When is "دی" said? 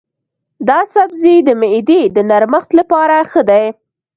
3.49-3.65